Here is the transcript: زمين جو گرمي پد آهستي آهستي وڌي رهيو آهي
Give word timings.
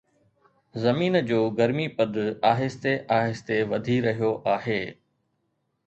زمين 0.83 1.13
جو 1.29 1.39
گرمي 1.59 1.87
پد 1.97 2.13
آهستي 2.53 2.93
آهستي 3.19 3.57
وڌي 3.71 3.97
رهيو 4.07 4.31
آهي 4.55 4.81